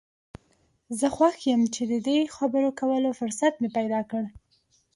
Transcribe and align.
زه 0.99 1.07
خوښ 1.15 1.35
یم 1.49 1.61
چې 1.75 1.83
د 1.91 1.93
دې 2.07 2.19
خبرو 2.35 2.69
کولو 2.79 3.09
فرصت 3.19 3.53
مې 3.61 3.69
پیدا 3.77 4.01
کړ. 4.11 4.23